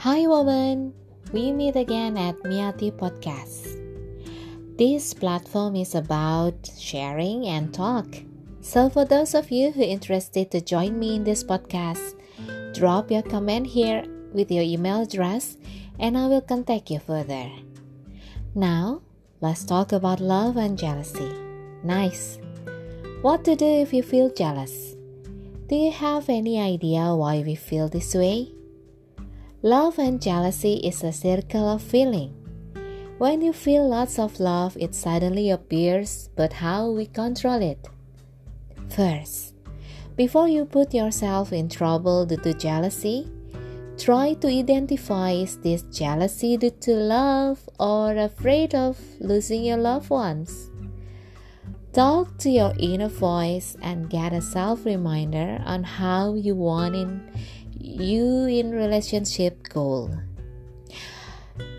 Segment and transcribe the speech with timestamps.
[0.00, 0.92] Hi, woman.
[1.32, 3.80] We meet again at Miati Podcast.
[4.76, 8.04] This platform is about sharing and talk.
[8.60, 12.12] So, for those of you who are interested to join me in this podcast,
[12.74, 14.04] drop your comment here
[14.34, 15.56] with your email address
[15.98, 17.48] and I will contact you further.
[18.54, 19.00] Now,
[19.40, 21.32] let's talk about love and jealousy.
[21.82, 22.38] Nice.
[23.22, 24.94] What to do if you feel jealous?
[25.68, 28.52] Do you have any idea why we feel this way?
[29.66, 32.30] Love and jealousy is a circle of feeling.
[33.18, 37.88] When you feel lots of love, it suddenly appears, but how we control it?
[38.90, 39.54] First,
[40.14, 43.26] before you put yourself in trouble due to jealousy,
[43.98, 50.10] try to identify is this jealousy due to love or afraid of losing your loved
[50.10, 50.70] ones?
[51.92, 57.26] Talk to your inner voice and get a self reminder on how you want in
[57.80, 60.10] you in relationship goal.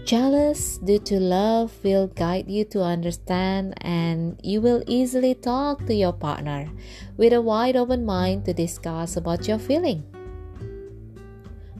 [0.06, 5.94] Jealous due to love will guide you to understand and you will easily talk to
[5.94, 6.70] your partner
[7.18, 10.04] with a wide open mind to discuss about your feeling.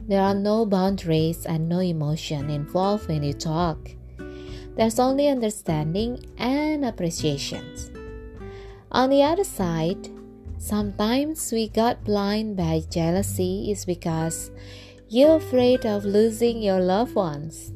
[0.08, 3.90] There are no boundaries and no emotion involved when you talk.
[4.76, 7.64] There's only understanding and appreciation.
[8.92, 10.08] On the other side,
[10.58, 14.50] sometimes we got blind by jealousy is because
[15.08, 17.72] you're afraid of losing your loved ones.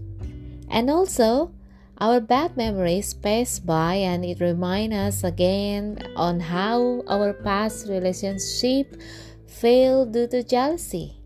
[0.69, 1.53] And also,
[1.99, 9.01] our bad memories pass by and it reminds us again on how our past relationship
[9.47, 11.23] failed due to jealousy.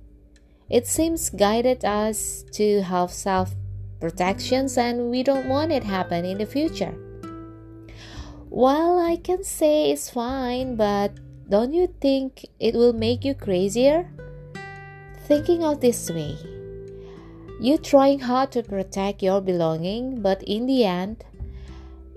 [0.68, 3.54] It seems guided us to have self
[4.00, 6.94] protections and we don't want it happen in the future.
[8.50, 11.12] Well, I can say it's fine, but
[11.48, 14.10] don't you think it will make you crazier?
[15.26, 16.36] Thinking of this way,
[17.60, 21.24] you trying hard to protect your belonging, but in the end,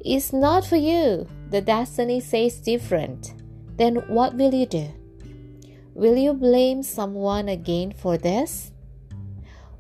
[0.04, 1.28] it's not for you.
[1.50, 3.34] The destiny says different.
[3.78, 4.88] Then what will you do?
[5.94, 8.72] Will you blame someone again for this?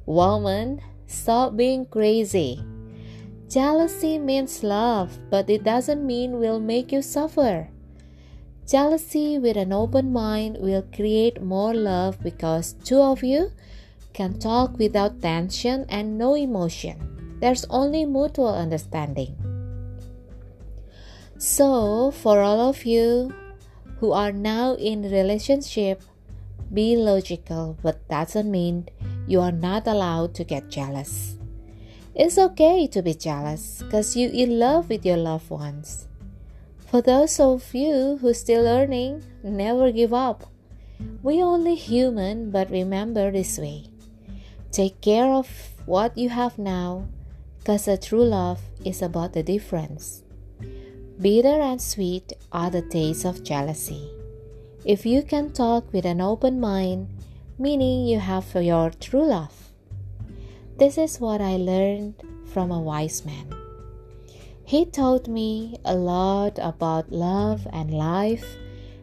[0.06, 2.64] Woman, stop being crazy.
[3.48, 7.70] Jealousy means love, but it doesn't mean will make you suffer.
[8.70, 13.52] Jealousy with an open mind will create more love because two of you
[14.14, 17.02] can talk without tension and no emotion.
[17.42, 19.34] There's only mutual understanding.
[21.40, 23.34] So, for all of you
[23.98, 26.04] who are now in relationship,
[26.72, 28.88] be logical, but doesn't mean
[29.26, 31.40] you are not allowed to get jealous.
[32.14, 36.09] It's okay to be jealous because you in love with your loved ones.
[36.90, 40.50] For those of you who still learning, never give up.
[41.22, 43.86] We only human, but remember this way.
[44.72, 45.48] Take care of
[45.86, 47.06] what you have now,
[47.60, 50.24] because a true love is about the difference.
[51.22, 54.10] Bitter and sweet are the tastes of jealousy.
[54.84, 57.10] If you can talk with an open mind,
[57.60, 59.54] meaning you have your true love.
[60.78, 62.16] This is what I learned
[62.52, 63.59] from a wise man.
[64.70, 68.46] He taught me a lot about love and life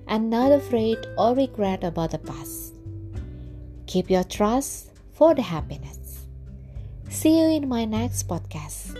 [0.06, 2.72] and not afraid or regret about the past.
[3.88, 6.28] Keep your trust for the happiness.
[7.08, 8.94] See you in my next podcast.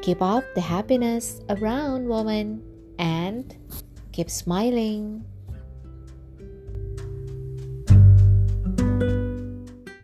[0.00, 2.62] Keep up the happiness around woman
[3.00, 3.56] and
[4.12, 5.24] keep smiling.